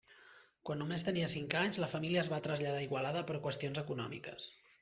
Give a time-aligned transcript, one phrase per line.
[0.69, 4.53] Quan només tenia cinc anys, la família es va traslladar a Igualada per qüestions econòmiques.